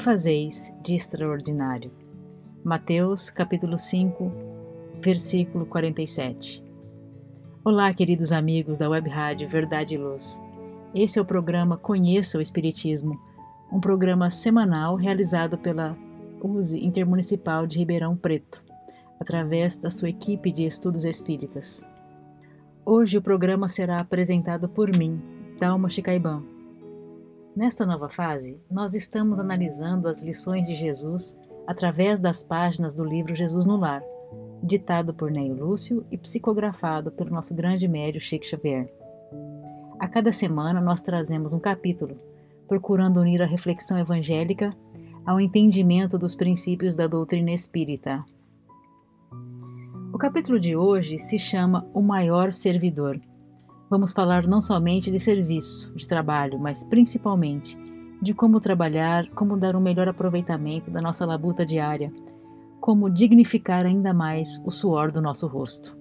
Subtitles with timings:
[0.00, 1.92] Fazeis de extraordinário?
[2.64, 4.32] Mateus capítulo 5,
[4.98, 6.64] versículo 47.
[7.62, 10.42] Olá, queridos amigos da Web Rádio Verdade e Luz.
[10.94, 13.20] Esse é o programa Conheça o Espiritismo,
[13.70, 15.94] um programa semanal realizado pela
[16.42, 18.64] USE Intermunicipal de Ribeirão Preto,
[19.20, 21.86] através da sua equipe de estudos espíritas.
[22.86, 25.20] Hoje o programa será apresentado por mim,
[25.58, 26.59] Dalma Chicaiban
[27.54, 33.34] Nesta nova fase, nós estamos analisando as lições de Jesus através das páginas do livro
[33.34, 34.02] Jesus no Lar,
[34.62, 38.88] ditado por Neio Lúcio e psicografado pelo nosso grande médio Chico Xavier.
[39.98, 42.16] A cada semana nós trazemos um capítulo,
[42.68, 44.72] procurando unir a reflexão evangélica
[45.26, 48.24] ao entendimento dos princípios da doutrina espírita.
[50.12, 53.20] O capítulo de hoje se chama O Maior Servidor
[53.90, 57.76] Vamos falar não somente de serviço, de trabalho, mas principalmente
[58.22, 62.12] de como trabalhar, como dar um melhor aproveitamento da nossa labuta diária,
[62.80, 65.98] como dignificar ainda mais o suor do nosso rosto.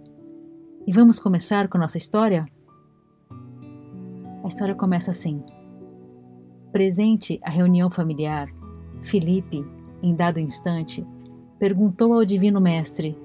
[0.85, 2.45] E vamos começar com nossa história?
[4.43, 5.43] A história começa assim.
[6.71, 8.49] Presente à reunião familiar,
[9.01, 9.65] Felipe,
[10.03, 11.03] em dado instante,
[11.57, 13.17] perguntou ao Divino Mestre: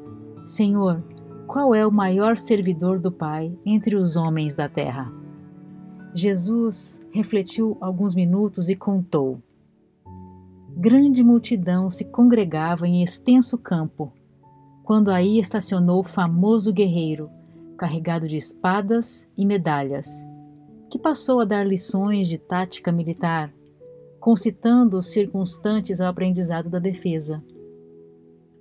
[0.47, 1.05] Senhor,
[1.47, 5.12] qual é o maior servidor do Pai entre os homens da terra?
[6.14, 9.42] Jesus refletiu alguns minutos e contou.
[10.77, 14.13] Grande multidão se congregava em extenso campo,
[14.83, 17.30] quando aí estacionou o famoso guerreiro,
[17.77, 20.08] carregado de espadas e medalhas,
[20.90, 23.52] que passou a dar lições de tática militar,
[24.19, 27.42] concitando os circunstantes ao aprendizado da defesa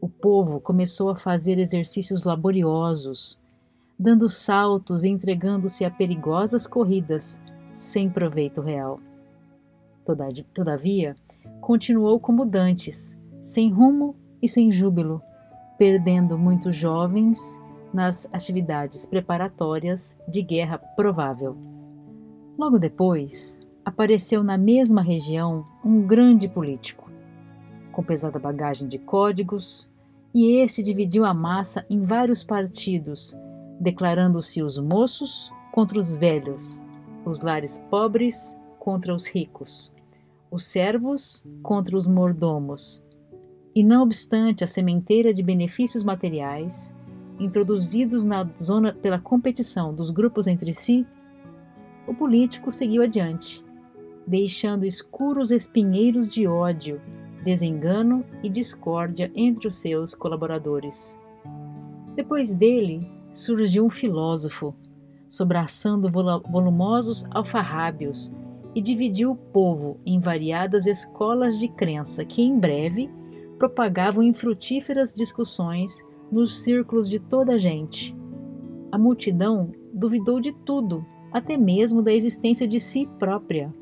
[0.04, 3.40] o povo começou a fazer exercícios laboriosos,
[3.98, 7.42] dando saltos e entregando-se a perigosas corridas,
[7.72, 9.00] sem proveito real.
[10.54, 11.16] Todavia,
[11.62, 15.22] continuou como dantes, sem rumo e sem júbilo,
[15.78, 17.40] perdendo muitos jovens
[17.94, 21.56] nas atividades preparatórias de guerra provável.
[22.58, 27.10] Logo depois, apareceu na mesma região um grande político,
[27.94, 29.93] com pesada bagagem de códigos,
[30.34, 33.38] e esse dividiu a massa em vários partidos,
[33.80, 36.84] declarando-se os moços contra os velhos,
[37.24, 39.94] os lares pobres contra os ricos,
[40.50, 43.04] os servos contra os mordomos.
[43.76, 46.94] E não obstante a sementeira de benefícios materiais,
[47.40, 51.06] introduzidos na zona pela competição dos grupos entre si,
[52.08, 53.64] o político seguiu adiante,
[54.26, 57.02] deixando escuros espinheiros de ódio
[57.44, 61.18] desengano e discórdia entre os seus colaboradores.
[62.16, 64.76] Depois dele surgiu um filósofo,
[65.28, 68.34] sobraçando volumosos alfarrábios,
[68.76, 73.10] e dividiu o povo em variadas escolas de crença que, em breve,
[73.60, 78.16] propagavam infrutíferas discussões nos círculos de toda a gente.
[78.92, 83.74] A multidão duvidou de tudo, até mesmo da existência de si própria.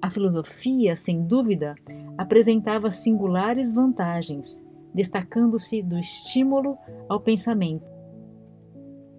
[0.00, 1.74] A filosofia, sem dúvida,
[2.16, 4.64] apresentava singulares vantagens,
[4.94, 6.76] destacando-se do estímulo
[7.08, 7.86] ao pensamento.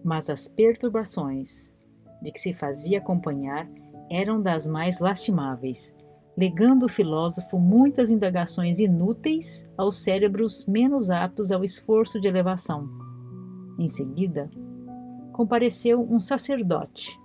[0.04, 1.74] Mas as perturbações
[2.22, 3.68] de que se fazia acompanhar
[4.10, 5.94] eram das mais lastimáveis,
[6.38, 12.88] legando o filósofo muitas indagações inúteis aos cérebros menos aptos ao esforço de elevação.
[13.80, 14.50] Em seguida,
[15.34, 17.20] compareceu um sacerdote,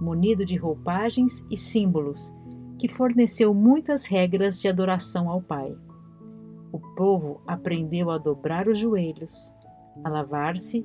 [0.00, 2.34] munido de roupagens e símbolos,
[2.78, 5.76] que forneceu muitas regras de adoração ao Pai.
[6.72, 9.52] O povo aprendeu a dobrar os joelhos,
[10.02, 10.84] a lavar-se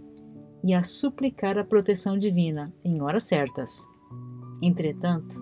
[0.64, 3.88] e a suplicar a proteção divina em horas certas.
[4.62, 5.42] Entretanto,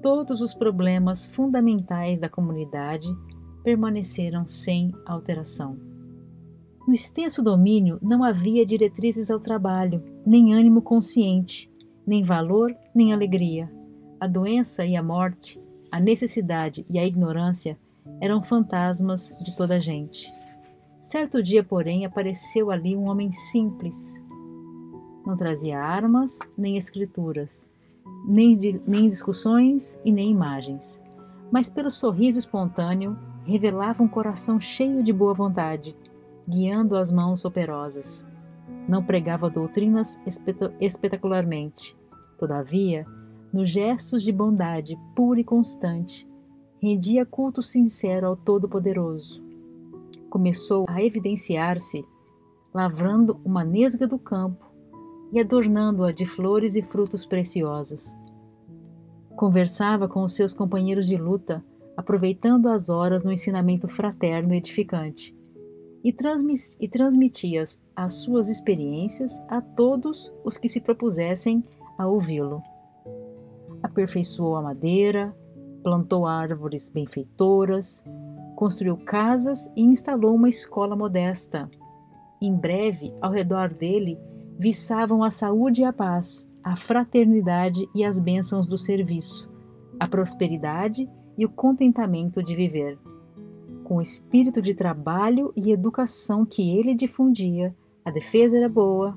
[0.00, 3.08] todos os problemas fundamentais da comunidade
[3.62, 5.78] permaneceram sem alteração.
[6.86, 11.70] No extenso domínio não havia diretrizes ao trabalho, nem ânimo consciente,
[12.06, 13.72] nem valor, nem alegria.
[14.20, 15.58] A doença e a morte
[15.94, 17.78] a necessidade e a ignorância
[18.20, 20.28] eram fantasmas de toda a gente.
[20.98, 24.20] Certo dia, porém, apareceu ali um homem simples.
[25.24, 27.70] Não trazia armas nem escrituras,
[28.26, 28.54] nem,
[28.84, 31.00] nem discussões e nem imagens,
[31.52, 35.96] mas pelo sorriso espontâneo revelava um coração cheio de boa vontade,
[36.48, 38.26] guiando as mãos operosas.
[38.88, 40.18] Não pregava doutrinas
[40.80, 41.96] espetacularmente.
[42.36, 43.06] Todavia,
[43.54, 46.28] nos gestos de bondade pura e constante,
[46.82, 49.40] rendia culto sincero ao Todo-Poderoso.
[50.28, 52.04] Começou a evidenciar-se,
[52.74, 54.66] lavrando uma nesga do campo
[55.30, 58.12] e adornando-a de flores e frutos preciosos.
[59.36, 61.64] Conversava com os seus companheiros de luta,
[61.96, 65.32] aproveitando as horas no ensinamento fraterno e edificante,
[66.02, 66.12] e,
[66.80, 67.62] e transmitia
[67.94, 71.62] as suas experiências a todos os que se propusessem
[71.96, 72.60] a ouvi-lo.
[73.84, 75.36] Aperfeiçoou a madeira,
[75.82, 78.02] plantou árvores benfeitoras,
[78.56, 81.70] construiu casas e instalou uma escola modesta.
[82.40, 84.18] Em breve, ao redor dele,
[84.58, 89.52] viçavam a saúde e a paz, a fraternidade e as bênçãos do serviço,
[90.00, 91.06] a prosperidade
[91.36, 92.98] e o contentamento de viver.
[93.84, 99.14] Com o espírito de trabalho e educação que ele difundia, a defesa era boa,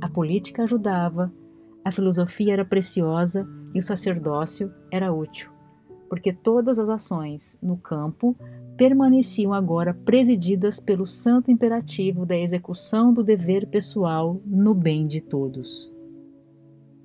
[0.00, 1.32] a política ajudava,
[1.84, 5.58] a filosofia era preciosa e o sacerdócio era útil
[6.08, 8.34] porque todas as ações no campo
[8.76, 15.92] permaneciam agora presididas pelo santo imperativo da execução do dever pessoal no bem de todos.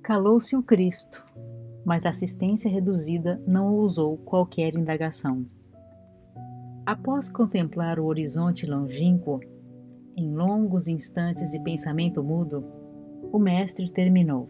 [0.02, 1.24] Calou-se o Cristo,
[1.84, 5.44] mas a assistência reduzida não ousou qualquer indagação.
[6.86, 9.40] Após contemplar o horizonte longínquo,
[10.16, 12.64] em longos instantes de pensamento mudo,
[13.32, 14.48] o mestre terminou.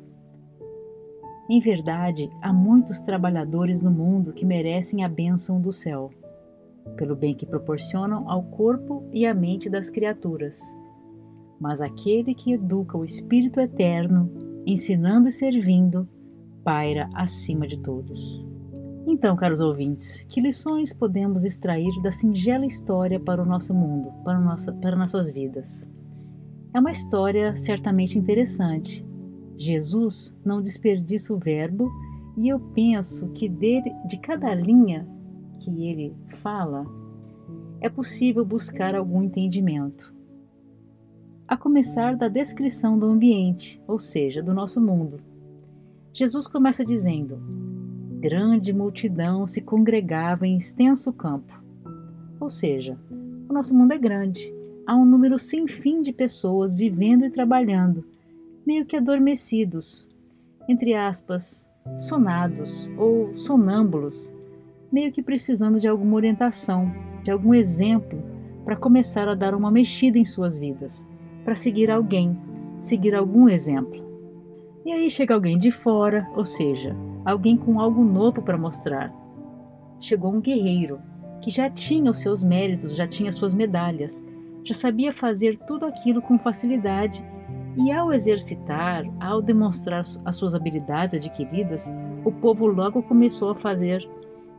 [1.48, 6.10] Em verdade, há muitos trabalhadores no mundo que merecem a bênção do céu,
[6.96, 10.60] pelo bem que proporcionam ao corpo e à mente das criaturas.
[11.60, 14.30] Mas aquele que educa o Espírito Eterno,
[14.66, 16.08] ensinando e servindo,
[16.64, 18.42] paira acima de todos.
[19.06, 24.40] Então, caros ouvintes, que lições podemos extrair da singela história para o nosso mundo, para,
[24.40, 25.86] nossa, para nossas vidas?
[26.72, 29.06] É uma história certamente interessante,
[29.56, 31.90] Jesus não desperdiça o verbo
[32.36, 35.06] e eu penso que dele, de cada linha
[35.60, 36.84] que ele fala,
[37.80, 40.12] é possível buscar algum entendimento.
[41.46, 45.20] A começar da descrição do ambiente, ou seja, do nosso mundo.
[46.12, 47.38] Jesus começa dizendo:
[48.18, 51.62] Grande multidão se congregava em extenso campo.
[52.40, 52.98] Ou seja,
[53.48, 54.52] o nosso mundo é grande.
[54.86, 58.04] Há um número sem fim de pessoas vivendo e trabalhando
[58.66, 60.08] meio que adormecidos,
[60.68, 64.32] entre aspas, sonados ou sonâmbulos,
[64.90, 66.90] meio que precisando de alguma orientação,
[67.22, 68.22] de algum exemplo
[68.64, 71.06] para começar a dar uma mexida em suas vidas,
[71.44, 72.36] para seguir alguém,
[72.78, 74.02] seguir algum exemplo.
[74.84, 79.12] E aí chega alguém de fora, ou seja, alguém com algo novo para mostrar.
[80.00, 81.00] Chegou um guerreiro
[81.42, 84.22] que já tinha os seus méritos, já tinha suas medalhas,
[84.62, 87.22] já sabia fazer tudo aquilo com facilidade
[87.76, 91.90] e ao exercitar, ao demonstrar as suas habilidades adquiridas,
[92.24, 94.08] o povo logo começou a fazer.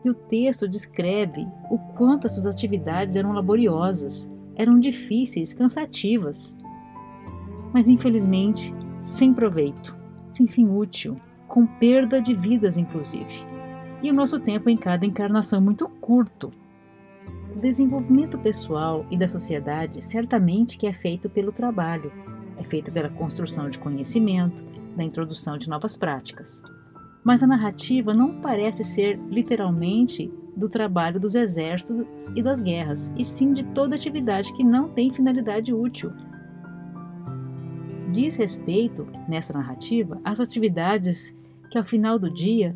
[0.04, 6.56] E o texto descreve o quanto essas atividades eram laboriosas, eram difíceis, cansativas.
[7.74, 9.98] Mas infelizmente, sem proveito,
[10.28, 13.44] sem fim útil, com perda de vidas inclusive.
[14.04, 16.52] E o nosso tempo em cada encarnação muito curto.
[17.56, 22.12] O desenvolvimento pessoal e da sociedade certamente que é feito pelo trabalho,
[22.58, 24.64] é feito pela construção de conhecimento,
[24.96, 26.62] da introdução de novas práticas.
[27.24, 33.24] Mas a narrativa não parece ser literalmente do trabalho dos exércitos e das guerras, e
[33.24, 36.12] sim de toda atividade que não tem finalidade útil.
[38.12, 41.36] Diz respeito, nessa narrativa, às atividades
[41.70, 42.76] que, ao final do dia,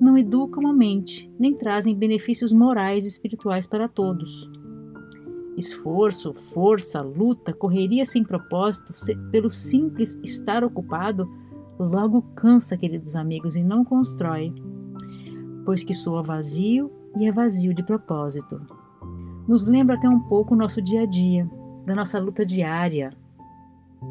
[0.00, 4.50] não educam a mente, nem trazem benefícios morais e espirituais para todos.
[5.56, 8.94] Esforço, força, luta, correria sem propósito,
[9.30, 11.28] pelo simples estar ocupado,
[11.78, 14.54] logo cansa, queridos amigos, e não constrói,
[15.64, 18.60] pois que soa vazio e é vazio de propósito.
[19.48, 21.50] Nos lembra até um pouco o nosso dia a dia,
[21.84, 23.12] da nossa luta diária,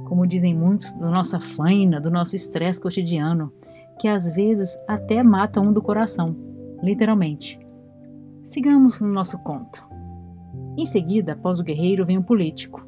[0.05, 3.51] como dizem muitos, da nossa faina, do nosso estresse cotidiano,
[4.00, 6.36] que às vezes até mata um do coração,
[6.84, 7.60] literalmente.
[8.43, 9.88] Sigamos no nosso conto.
[10.78, 12.86] Em seguida, após o guerreiro, vem o político.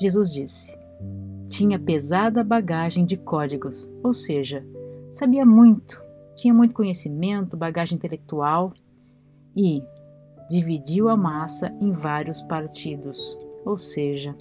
[0.00, 0.76] Jesus disse:
[1.48, 4.64] Tinha pesada bagagem de códigos, ou seja,
[5.10, 6.02] sabia muito,
[6.34, 8.72] tinha muito conhecimento, bagagem intelectual
[9.56, 9.82] e
[10.48, 14.34] dividiu a massa em vários partidos, ou seja,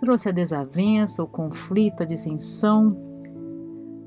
[0.00, 2.96] trouxe a desavença, o conflito, a dissensão,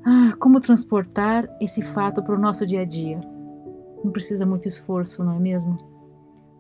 [0.10, 3.20] Ah, como transportar esse fato para o nosso dia a dia?
[4.02, 5.78] Não precisa muito esforço, não é mesmo?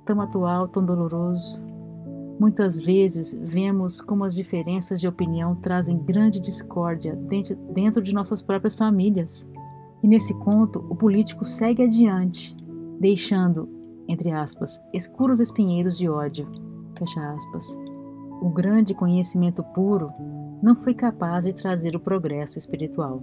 [0.07, 1.61] Tão atual, tão doloroso.
[2.39, 7.13] Muitas vezes vemos como as diferenças de opinião trazem grande discórdia
[7.73, 9.45] dentro de nossas próprias famílias.
[10.01, 12.55] E nesse conto, o político segue adiante,
[13.01, 13.67] deixando,
[14.07, 16.47] entre aspas, escuros espinheiros de ódio.
[16.97, 17.77] Fecha aspas.
[18.41, 20.09] O grande conhecimento puro
[20.63, 23.21] não foi capaz de trazer o progresso espiritual.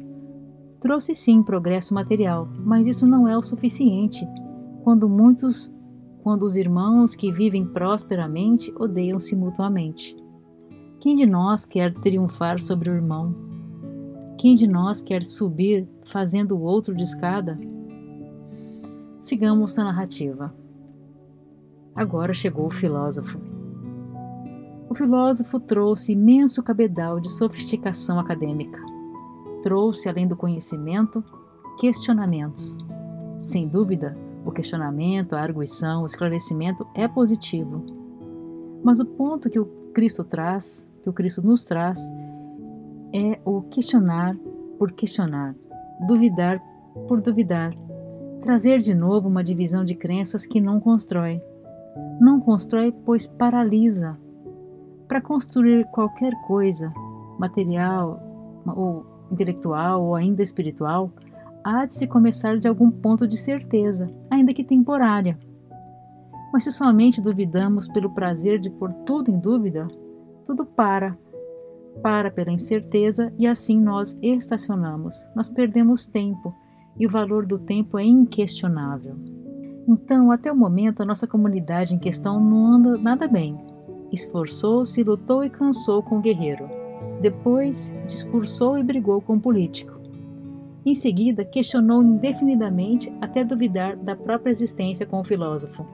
[0.81, 4.29] Trouxe sim progresso material, mas isso não é o suficiente.
[4.83, 5.73] Quando muitos,
[6.25, 10.17] quando os irmãos que vivem prosperamente odeiam-se mutuamente.
[10.99, 13.35] Quem de nós quer triunfar sobre o irmão?
[14.39, 17.61] Quem de nós quer subir fazendo o outro de escada?
[19.21, 20.55] Sigamos a narrativa.
[21.95, 23.39] Agora chegou o filósofo.
[24.89, 28.81] O filósofo trouxe imenso cabedal de sofisticação acadêmica.
[29.63, 31.23] Trouxe, além do conhecimento,
[31.79, 32.75] questionamentos.
[33.39, 37.85] Sem dúvida, o questionamento, a arguição, o esclarecimento é positivo.
[38.83, 41.99] Mas o ponto que o Cristo traz, que o Cristo nos traz,
[43.13, 44.37] é o questionar
[44.79, 45.55] por questionar,
[46.07, 46.61] duvidar
[47.09, 47.75] por duvidar,
[48.41, 51.41] trazer de novo uma divisão de crenças que não constrói.
[52.21, 54.19] Não constrói, pois paralisa.
[55.09, 56.93] Para construir qualquer coisa,
[57.39, 58.21] material
[58.77, 61.11] ou intelectual ou ainda espiritual,
[61.65, 65.39] há de se começar de algum ponto de certeza, ainda que temporária.
[66.53, 69.89] Mas se somente duvidamos pelo prazer de pôr tudo em dúvida,
[70.45, 71.17] tudo para
[72.03, 75.29] para pela incerteza e assim nós estacionamos.
[75.35, 76.55] Nós perdemos tempo
[76.99, 79.17] e o valor do tempo é inquestionável.
[79.87, 83.59] Então, até o momento, a nossa comunidade em questão não anda nada bem.
[84.11, 86.69] Esforçou-se, lutou e cansou com o guerreiro.
[87.21, 90.01] Depois, discursou e brigou com o político.
[90.87, 95.87] Em seguida, questionou indefinidamente até duvidar da própria existência com o filósofo.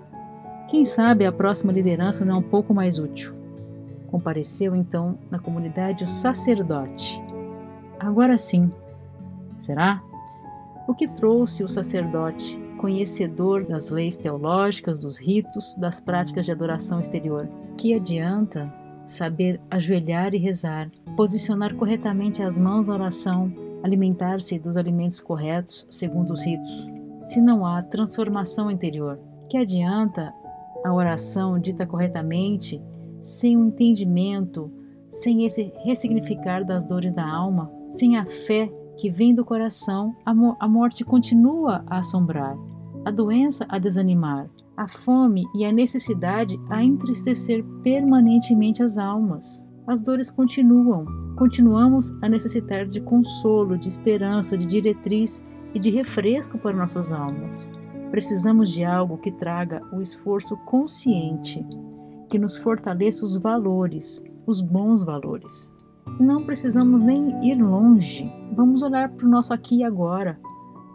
[0.68, 3.36] Quem sabe a próxima liderança não é um pouco mais útil.
[4.08, 7.22] Compareceu então na comunidade o sacerdote.
[8.00, 8.68] Agora sim,
[9.56, 10.02] será?
[10.88, 17.00] O que trouxe o sacerdote, conhecedor das leis teológicas, dos ritos, das práticas de adoração
[17.00, 17.48] exterior?
[17.76, 18.72] Que adianta
[19.04, 23.52] saber ajoelhar e rezar, posicionar corretamente as mãos na oração,
[23.82, 26.88] alimentar-se dos alimentos corretos segundo os ritos,
[27.20, 29.18] se não há transformação interior?
[29.48, 30.32] Que adianta
[30.84, 32.80] a oração dita corretamente
[33.20, 34.72] sem o entendimento,
[35.08, 40.68] sem esse ressignificar das dores da alma, sem a fé que vem do coração, a
[40.68, 42.56] morte continua a assombrar,
[43.04, 49.64] a doença a desanimar, a fome e a necessidade a entristecer permanentemente as almas.
[49.90, 51.04] As dores continuam,
[51.34, 55.42] continuamos a necessitar de consolo, de esperança, de diretriz
[55.74, 57.72] e de refresco para nossas almas.
[58.12, 61.66] Precisamos de algo que traga o esforço consciente
[62.28, 65.74] que nos fortaleça os valores, os bons valores.
[66.20, 70.38] Não precisamos nem ir longe, vamos olhar para o nosso aqui e agora,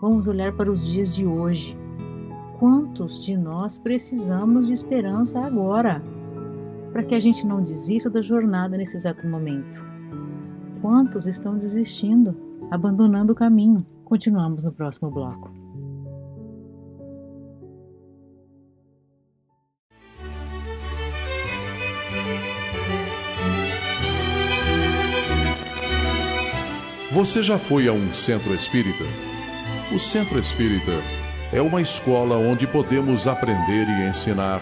[0.01, 1.77] vamos olhar para os dias de hoje.
[2.59, 6.01] Quantos de nós precisamos de esperança agora,
[6.95, 9.83] para que a gente não desista da jornada nesse exato momento?
[10.81, 12.33] Quantos estão desistindo,
[12.71, 13.85] abandonando o caminho?
[14.05, 15.51] Continuamos no próximo bloco.
[27.11, 29.03] Você já foi a um centro espírita?
[29.93, 30.93] O centro espírita
[31.51, 34.61] é uma escola onde podemos aprender e ensinar,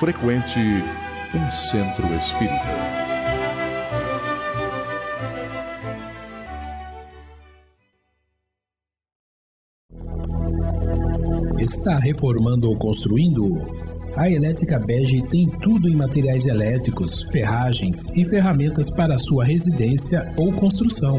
[0.00, 0.58] Frequente
[1.34, 2.54] um centro espírita.
[11.58, 13.60] Está reformando ou construindo?
[14.16, 20.50] A Elétrica Bege tem tudo em materiais elétricos, ferragens e ferramentas para sua residência ou
[20.54, 21.18] construção.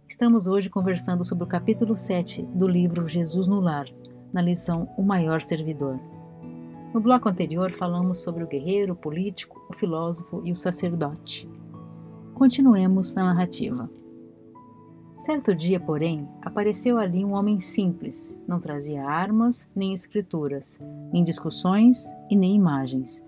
[0.07, 3.87] Estamos hoje conversando sobre o capítulo 7 do livro Jesus no Lar,
[4.31, 5.99] na lição O Maior Servidor.
[6.93, 11.49] No bloco anterior falamos sobre o guerreiro, o político, o filósofo e o sacerdote.
[12.33, 13.89] Continuemos na narrativa.
[15.19, 20.79] Certo dia, porém, apareceu ali um homem simples, não trazia armas, nem escrituras,
[21.11, 23.23] nem discussões e nem imagens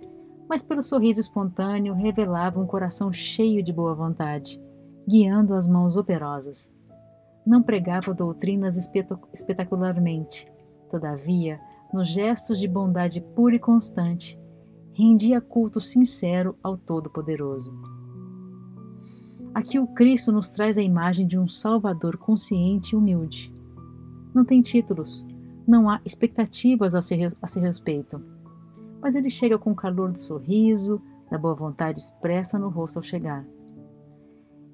[0.52, 4.62] mas pelo sorriso espontâneo revelava um coração cheio de boa vontade,
[5.08, 6.76] guiando as mãos operosas.
[7.48, 8.76] Não pregava doutrinas
[9.34, 10.46] espetacularmente,
[10.90, 11.58] todavia,
[11.94, 14.38] nos gestos de bondade pura e constante,
[14.92, 17.72] rendia culto sincero ao Todo-Poderoso.
[19.54, 23.54] Aqui o Cristo nos traz a imagem de um Salvador consciente e humilde.
[24.34, 25.26] Não tem títulos,
[25.68, 27.30] não há expectativas a seu,
[27.62, 28.42] respeito
[29.02, 33.04] mas ele chega com o calor do sorriso, da boa vontade expressa no rosto ao
[33.04, 33.46] chegar.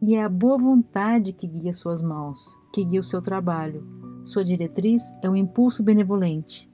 [0.01, 3.87] E é a boa vontade que guia suas mãos, que guia o seu trabalho.
[4.23, 6.69] Sua diretriz é o impulso benevolente,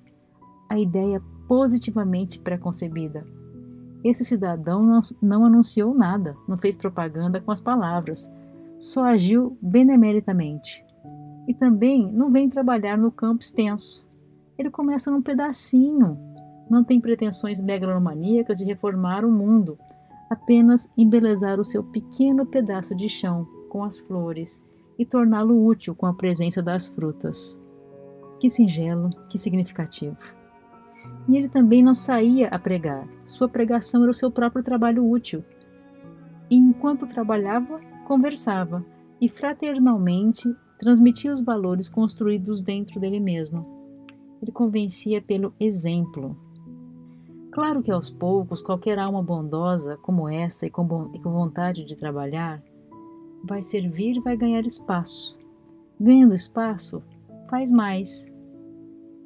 [0.69, 3.25] a ideia positivamente preconcebida.
[4.03, 4.83] Esse cidadão
[5.21, 8.29] não, anunciou nada, não fez propaganda com as palavras,
[8.77, 10.85] só agiu benemeritamente.
[11.47, 14.05] E também não vem trabalhar no campo extenso.
[14.57, 16.17] Ele começa num pedacinho,
[16.69, 19.77] não tem pretensões megalomaníacas de reformar o mundo,
[20.29, 24.63] apenas embelezar o seu pequeno pedaço de chão com as flores
[24.97, 27.59] e torná-lo útil com a presença das frutas.
[28.39, 30.17] Que singelo, que significativo.
[31.27, 35.43] E ele também não saía a pregar, sua pregação era o seu próprio trabalho útil.
[36.49, 38.85] E enquanto trabalhava, conversava
[39.21, 43.65] e fraternalmente transmitia os valores construídos dentro dele mesmo.
[44.41, 46.37] Ele convencia pelo exemplo,
[47.53, 50.87] Claro que aos poucos, qualquer alma bondosa como essa e com,
[51.21, 52.63] vontade de trabalhar
[53.43, 55.37] vai servir e vai ganhar espaço.
[55.99, 57.03] Ganhando espaço,
[57.47, 58.25] faz mais.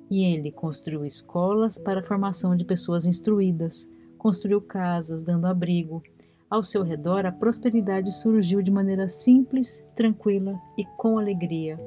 [0.10, 6.02] E ele construiu escolas para a formação de pessoas instruídas, construiu casas dando abrigo.
[6.50, 11.78] Ao seu redor, a prosperidade surgiu de maneira simples, tranquila e com alegria.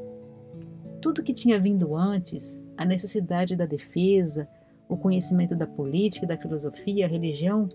[1.01, 4.47] Tudo que tinha vindo antes, a necessidade da defesa,
[4.87, 7.71] o conhecimento da política, da filosofia, a religião,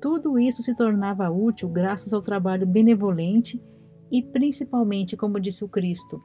[0.00, 3.60] tudo isso se tornava útil graças ao trabalho benevolente
[4.10, 6.22] e principalmente, como disse o Cristo,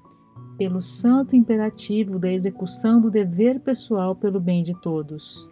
[0.58, 5.50] pelo santo imperativo da execução do dever pessoal pelo bem de todos.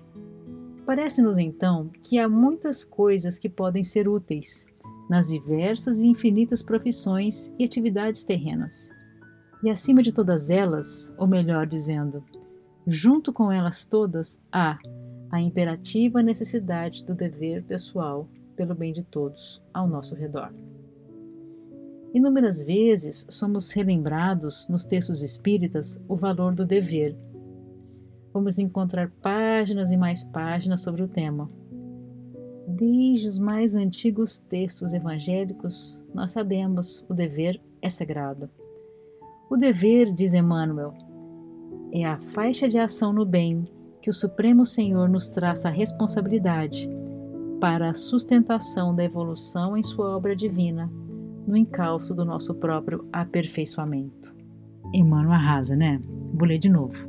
[0.86, 4.66] Parece-nos então que há muitas coisas que podem ser úteis
[5.10, 8.90] nas diversas e infinitas profissões e atividades terrenas.
[9.64, 12.24] E acima de todas elas, ou melhor dizendo,
[12.86, 14.78] Junto com elas todas há
[15.32, 20.54] a imperativa necessidade do dever pessoal pelo bem de todos ao nosso redor.
[22.14, 27.18] Inúmeras vezes somos relembrados nos textos espíritas o valor do dever.
[28.32, 31.50] Vamos encontrar páginas e mais páginas sobre o tema.
[32.68, 38.48] Desde os mais antigos textos evangélicos, nós sabemos o dever é sagrado.
[39.50, 40.94] O dever, diz Emmanuel,
[41.92, 43.68] é a faixa de ação no bem
[44.02, 46.90] que o Supremo Senhor nos traça a responsabilidade
[47.60, 50.92] para a sustentação da evolução em sua obra divina,
[51.48, 54.34] no encalço do nosso próprio aperfeiçoamento.
[54.94, 56.02] Emmanuel arrasa, né?
[56.34, 57.08] Vou ler de novo.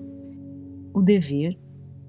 [0.93, 1.59] O dever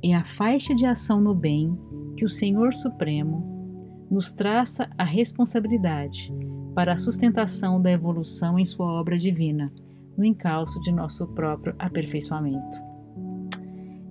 [0.04, 1.78] é a faixa de ação no bem
[2.16, 6.34] que o Senhor Supremo nos traça a responsabilidade
[6.74, 9.72] para a sustentação da evolução em sua obra divina,
[10.18, 12.78] no encalço de nosso próprio aperfeiçoamento.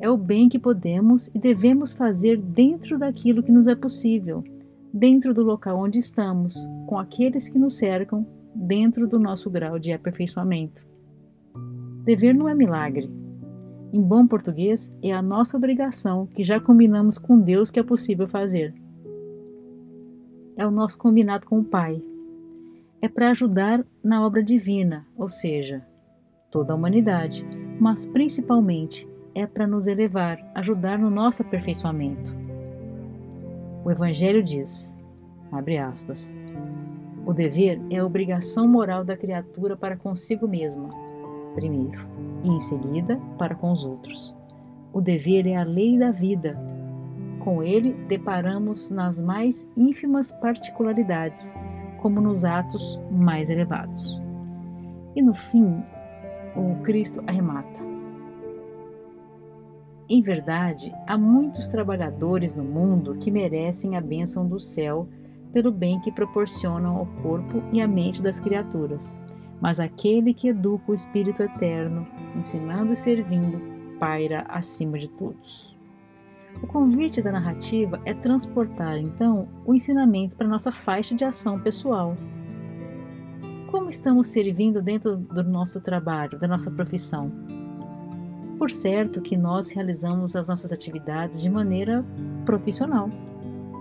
[0.01, 4.43] É o bem que podemos e devemos fazer dentro daquilo que nos é possível,
[4.95, 6.55] dentro do local onde estamos,
[6.87, 10.87] com aqueles que nos cercam, dentro do nosso grau de aperfeiçoamento.
[12.05, 13.13] Dever não é milagre.
[13.93, 18.29] Em bom português, é a nossa obrigação que já combinamos com Deus que é possível
[18.29, 18.73] fazer.
[20.57, 22.01] É o nosso combinado com o Pai.
[23.03, 25.85] É para ajudar na obra divina, ou seja,
[26.53, 27.45] toda a humanidade,
[27.81, 32.44] mas principalmente é para nos elevar, ajudar no nosso aperfeiçoamento.
[33.85, 34.97] O Evangelho diz,
[35.53, 36.35] abre aspas,
[37.27, 40.89] o dever é a obrigação moral da criatura para consigo mesma,
[41.55, 42.07] primeiro,
[42.43, 44.35] e em seguida para com os outros.
[44.91, 46.59] O dever é a lei da vida.
[47.41, 51.55] Com ele, deparamos nas mais ínfimas particularidades,
[51.99, 54.19] como nos atos mais elevados.
[55.15, 55.83] E no fim,
[56.57, 57.94] o Cristo arremata.
[60.09, 65.09] Em verdade, há muitos trabalhadores no mundo que merecem a bênção do céu
[65.53, 69.19] pelo bem que proporcionam ao corpo e à mente das criaturas.
[69.61, 73.61] Mas aquele que educa o Espírito Eterno, ensinando e servindo,
[73.99, 75.75] paira acima de todos.
[76.63, 82.17] O convite da narrativa é transportar, então, o ensinamento para nossa faixa de ação pessoal.
[83.71, 87.33] Como estamos servindo dentro do nosso trabalho, da nossa profissão?
[88.65, 92.03] Por certo que nós realizamos as nossas atividades de maneira
[92.47, 93.11] profissional.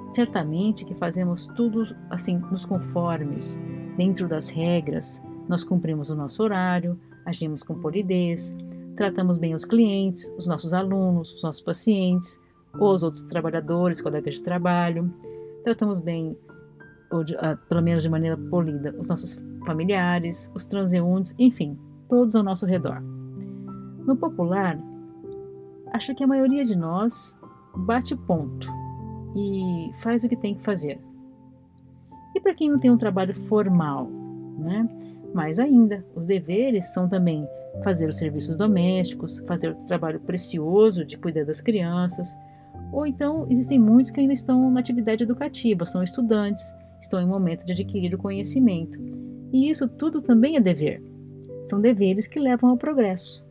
[0.08, 3.58] Certamente que fazemos tudo assim nos conformes,
[3.96, 5.24] dentro das regras.
[5.48, 8.54] Nós cumprimos o nosso horário, agimos com polidez,
[8.98, 12.38] tratamos bem os clientes, os nossos alunos, os nossos pacientes,
[12.78, 15.10] os outros trabalhadores, colegas de trabalho.
[15.64, 16.38] Tratamos bem,
[17.10, 22.36] ou de, uh, pelo menos de maneira polida, os nossos familiares, os transeuntes, enfim, todos
[22.36, 23.13] ao nosso redor.
[24.06, 24.78] No popular,
[25.92, 27.38] acho que a maioria de nós
[27.76, 28.68] bate ponto
[29.36, 31.00] e faz o que tem que fazer.
[32.36, 34.10] E para quem não tem um trabalho formal,
[34.58, 34.88] né?
[35.34, 37.48] Mais ainda, os deveres são também
[37.84, 42.36] fazer os serviços domésticos, fazer o trabalho precioso de cuidar das crianças,
[42.92, 46.64] ou então existem muitos que ainda estão na atividade educativa, são estudantes,
[47.02, 49.00] estão em momento de adquirir o conhecimento.
[49.52, 51.02] E isso tudo também é dever.
[51.64, 53.43] São deveres que levam ao progresso.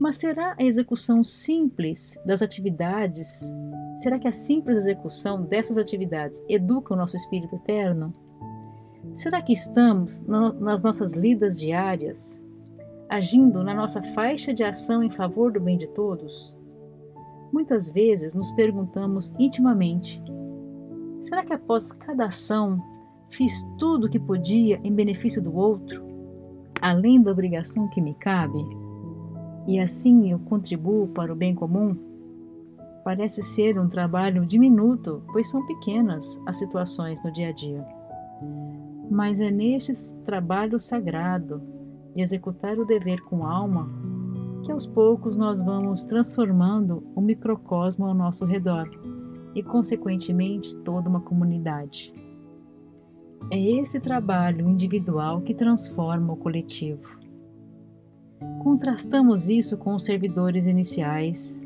[0.00, 3.54] Mas será a execução simples das atividades?
[3.96, 8.14] Será que a simples execução dessas atividades educa o nosso espírito eterno?
[9.12, 12.42] Será que estamos, nas nossas lidas diárias,
[13.10, 16.56] agindo na nossa faixa de ação em favor do bem de todos?
[17.52, 20.22] Muitas vezes nos perguntamos intimamente:
[21.20, 22.82] será que após cada ação
[23.28, 26.02] fiz tudo o que podia em benefício do outro,
[26.80, 28.79] além da obrigação que me cabe?
[29.66, 31.96] E assim eu contribuo para o bem comum?
[33.04, 37.84] Parece ser um trabalho diminuto, pois são pequenas as situações no dia a dia.
[39.10, 39.94] Mas é neste
[40.24, 41.62] trabalho sagrado
[42.14, 43.88] de executar o dever com alma
[44.62, 48.88] que aos poucos nós vamos transformando o microcosmo ao nosso redor
[49.54, 52.12] e, consequentemente, toda uma comunidade.
[53.50, 57.19] É esse trabalho individual que transforma o coletivo.
[58.62, 61.62] Contrastamos isso com os servidores iniciais,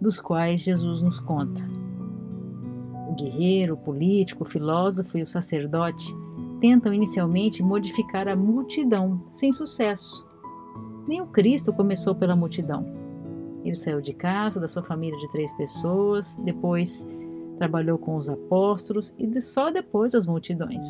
[0.00, 1.64] dos quais Jesus nos conta.
[3.08, 6.12] O guerreiro, o político, o filósofo e o sacerdote
[6.60, 10.26] tentam inicialmente modificar a multidão, sem sucesso.
[11.06, 12.86] Nem o Cristo começou pela multidão.
[13.64, 17.06] Ele saiu de casa, da sua família de três pessoas, depois
[17.58, 20.84] trabalhou com os apóstolos e só depois as multidões.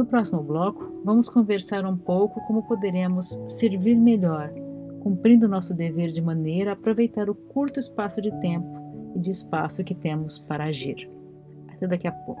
[0.00, 4.50] No próximo bloco, vamos conversar um pouco como poderemos servir melhor,
[5.02, 8.66] cumprindo nosso dever de maneira a aproveitar o curto espaço de tempo
[9.14, 11.06] e de espaço que temos para agir.
[11.68, 12.40] Até daqui a pouco.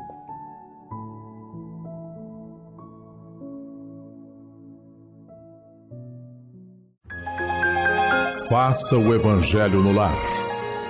[8.48, 10.16] Faça o Evangelho no lar.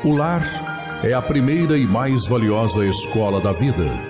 [0.04, 0.44] O lar
[1.04, 4.09] é a primeira e mais valiosa escola da vida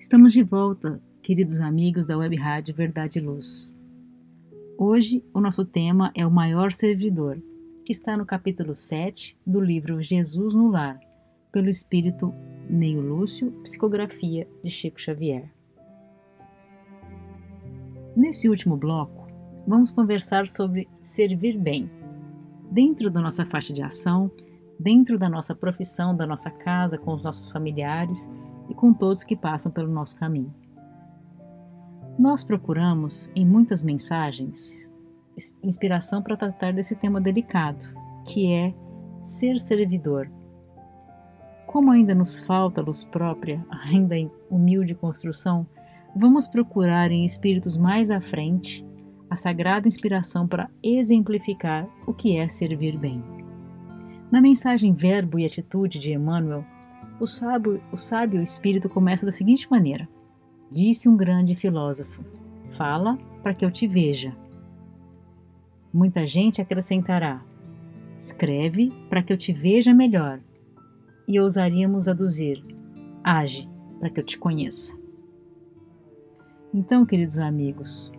[0.06, 3.76] Estamos de volta, queridos amigos da Web Rádio Verdade e Luz.
[4.78, 7.42] Hoje o nosso tema é o maior servidor,
[7.84, 11.00] que está no capítulo 7 do livro Jesus no Lar,
[11.50, 12.32] pelo espírito
[12.70, 15.52] Neio Lúcio, psicografia de Chico Xavier.
[18.14, 19.26] Nesse último bloco,
[19.66, 21.90] vamos conversar sobre servir bem.
[22.70, 24.30] Dentro da nossa faixa de ação,
[24.78, 28.28] dentro da nossa profissão, da nossa casa, com os nossos familiares
[28.76, 30.54] com todos que passam pelo nosso caminho.
[32.18, 34.90] Nós procuramos, em muitas mensagens,
[35.62, 37.84] inspiração para tratar desse tema delicado,
[38.26, 38.74] que é
[39.20, 40.30] ser servidor.
[41.66, 45.66] Como ainda nos falta luz própria, ainda em humilde construção,
[46.14, 48.86] vamos procurar em espíritos mais à frente
[49.28, 53.22] a sagrada inspiração para exemplificar o que é servir bem.
[54.30, 56.64] Na mensagem Verbo e Atitude de Emmanuel,
[57.18, 60.08] o sábio, o sábio espírito começa da seguinte maneira:
[60.70, 62.24] Disse um grande filósofo:
[62.70, 64.36] Fala para que eu te veja.
[65.92, 67.42] Muita gente acrescentará:
[68.18, 70.40] Escreve para que eu te veja melhor.
[71.26, 72.62] E ousaríamos aduzir:
[73.24, 74.96] Age para que eu te conheça.
[76.74, 78.12] Então, queridos amigos,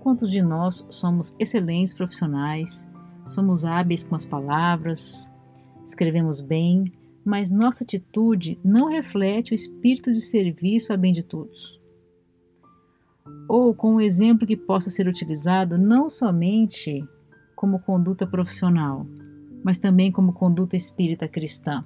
[0.00, 2.88] quantos de nós somos excelentes profissionais,
[3.26, 5.30] somos hábeis com as palavras,
[5.84, 6.90] escrevemos bem,
[7.24, 11.80] mas nossa atitude não reflete o espírito de serviço a bem de todos.
[13.48, 17.04] Ou com um exemplo que possa ser utilizado não somente
[17.54, 19.06] como conduta profissional,
[19.62, 21.82] mas também como conduta espírita cristã.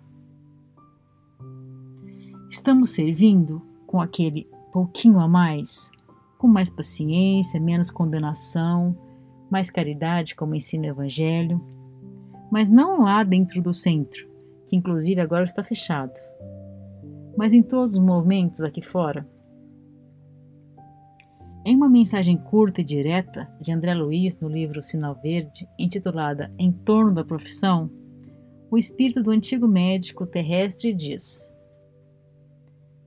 [2.49, 5.91] Estamos servindo com aquele pouquinho a mais,
[6.39, 8.97] com mais paciência, menos condenação,
[9.51, 11.61] mais caridade, como ensina o Evangelho,
[12.51, 14.29] mas não lá dentro do centro,
[14.75, 16.13] inclusive agora está fechado.
[17.37, 19.27] Mas em todos os movimentos aqui fora.
[21.67, 26.71] Em uma mensagem curta e direta de André Luiz no livro Sinal Verde, intitulada Em
[26.71, 27.91] torno da profissão,
[28.71, 31.51] o espírito do antigo médico terrestre diz: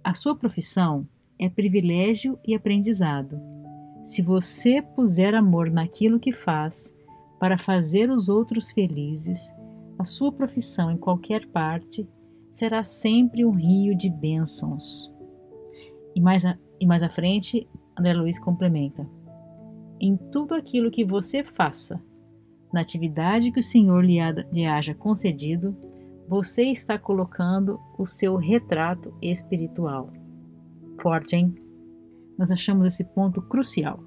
[0.04, 3.40] A sua profissão é privilégio e aprendizado.
[4.04, 6.96] Se você puser amor naquilo que faz,
[7.40, 9.54] para fazer os outros felizes,
[9.98, 12.08] a sua profissão em qualquer parte
[12.52, 15.12] será sempre um rio de bênçãos.
[16.16, 19.08] E mais, a, e mais à frente, André Luiz complementa:
[20.00, 22.02] Em tudo aquilo que você faça,
[22.72, 24.18] na atividade que o Senhor lhe,
[24.52, 25.76] lhe haja concedido,
[26.28, 30.12] você está colocando o seu retrato espiritual.
[31.02, 31.56] Forte, hein?
[32.38, 34.00] Nós achamos esse ponto crucial.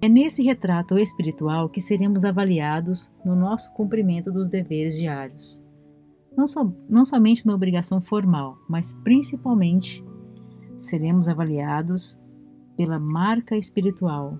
[0.00, 5.60] É nesse retrato espiritual que seremos avaliados no nosso cumprimento dos deveres diários.
[6.36, 10.04] Não, so, não somente na obrigação formal, mas principalmente
[10.76, 12.20] seremos avaliados
[12.76, 14.38] pela marca espiritual,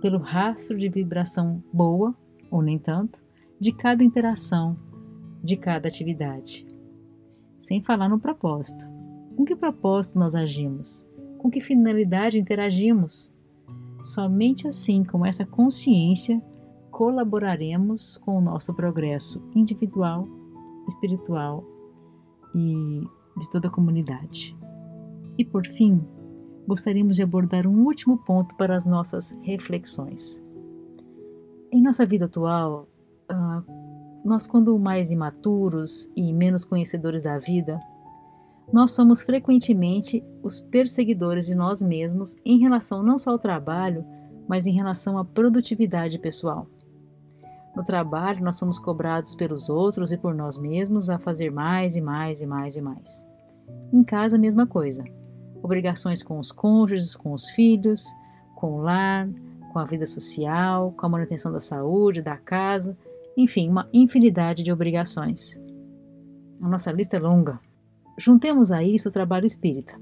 [0.00, 2.12] pelo rastro de vibração boa,
[2.50, 3.22] ou nem tanto,
[3.60, 4.76] de cada interação,
[5.42, 6.66] de cada atividade.
[7.56, 8.84] Sem falar no propósito.
[9.36, 11.06] Com que propósito nós agimos?
[11.38, 13.32] Com que finalidade interagimos?
[14.02, 16.42] Somente assim, com essa consciência,
[16.90, 20.28] colaboraremos com o nosso progresso individual,
[20.88, 21.64] espiritual
[22.54, 23.00] e
[23.38, 24.56] de toda a comunidade.
[25.38, 26.02] E por fim,
[26.66, 30.42] gostaríamos de abordar um último ponto para as nossas reflexões.
[31.72, 32.88] Em nossa vida atual,
[33.28, 33.62] ah,
[34.24, 37.80] nós, quando mais imaturos e menos conhecedores da vida,
[38.70, 44.04] nós somos frequentemente os perseguidores de nós mesmos em relação não só ao trabalho,
[44.48, 46.66] mas em relação à produtividade pessoal.
[47.74, 52.02] No trabalho, nós somos cobrados pelos outros e por nós mesmos a fazer mais e
[52.02, 53.26] mais e mais e mais.
[53.92, 55.02] Em casa, a mesma coisa.
[55.62, 58.04] Obrigações com os cônjuges, com os filhos,
[58.54, 59.28] com o lar,
[59.72, 62.96] com a vida social, com a manutenção da saúde, da casa,
[63.36, 65.58] enfim, uma infinidade de obrigações.
[66.60, 67.58] A nossa lista é longa.
[68.18, 69.98] Juntemos a isso o trabalho espírita.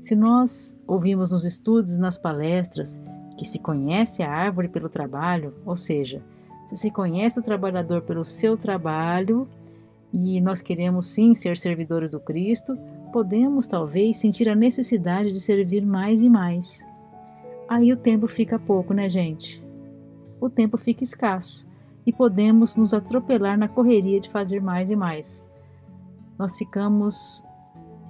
[0.00, 3.00] Se nós ouvimos nos estudos nas palestras
[3.38, 6.22] que se conhece a árvore pelo trabalho, ou seja,
[6.66, 9.48] se se conhece o trabalhador pelo seu trabalho
[10.12, 12.76] e nós queremos sim ser servidores do Cristo,
[13.12, 16.86] podemos talvez sentir a necessidade de servir mais e mais.
[17.68, 19.64] Aí o tempo fica pouco, né, gente?
[20.40, 21.66] O tempo fica escasso
[22.06, 25.48] e podemos nos atropelar na correria de fazer mais e mais.
[26.38, 27.44] Nós ficamos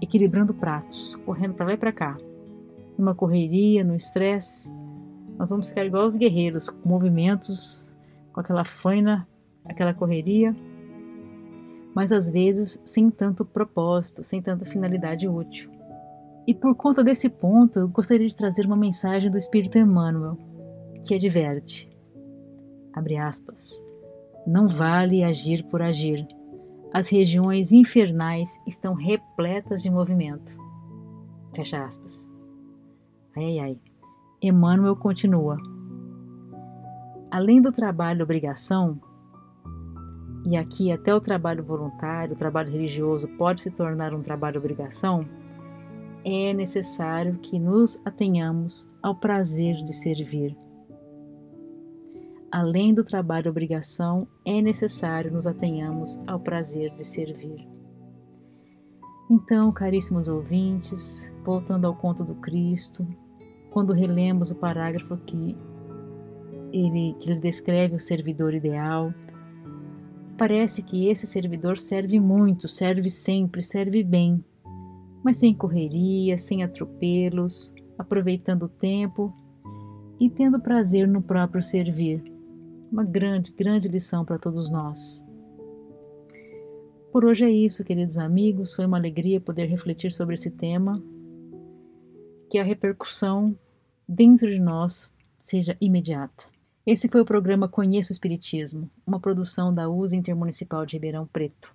[0.00, 2.16] equilibrando pratos, correndo para lá e para cá.
[2.98, 4.70] Numa correria, no estresse,
[5.38, 7.92] nós vamos ficar igual os guerreiros, com movimentos,
[8.32, 9.26] com aquela faina,
[9.64, 10.54] aquela correria
[11.94, 15.70] mas às vezes sem tanto propósito, sem tanta finalidade útil.
[16.46, 20.36] E por conta desse ponto, eu gostaria de trazer uma mensagem do Espírito Emmanuel,
[21.06, 21.88] que adverte:
[22.92, 23.82] abre aspas,
[24.46, 26.26] não vale agir por agir.
[26.94, 30.56] As regiões infernais estão repletas de movimento.
[31.52, 32.24] Fecha aspas.
[33.36, 33.78] Ai, ai.
[34.40, 35.56] Emmanuel continua.
[37.32, 39.00] Além do trabalho obrigação,
[40.46, 45.26] e aqui até o trabalho voluntário, o trabalho religioso pode se tornar um trabalho obrigação,
[46.24, 50.56] é necessário que nos atenhamos ao prazer de servir.
[52.54, 57.66] Além do trabalho obrigação, é necessário nos atenhamos ao prazer de servir.
[59.28, 63.04] Então, caríssimos ouvintes, voltando ao conto do Cristo,
[63.72, 65.56] quando relemos o parágrafo que
[66.72, 69.12] ele, que ele descreve o servidor ideal,
[70.38, 74.44] Parece que esse servidor serve muito, serve sempre, serve bem,
[75.24, 79.32] mas sem correria, sem atropelos, aproveitando o tempo
[80.18, 82.33] e tendo prazer no próprio servir.
[82.94, 85.24] Uma grande, grande lição para todos nós.
[87.10, 88.72] Por hoje é isso, queridos amigos.
[88.72, 91.02] Foi uma alegria poder refletir sobre esse tema.
[92.48, 93.58] Que a repercussão
[94.08, 96.44] dentro de nós seja imediata.
[96.86, 101.74] Esse foi o programa Conheça o Espiritismo, uma produção da USA Intermunicipal de Ribeirão Preto.